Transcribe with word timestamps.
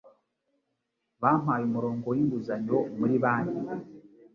Bampaye 1.21 1.63
umurongo 1.65 2.05
w'inguzanyo 2.13 2.77
muri 2.99 3.15
banki 3.23 3.59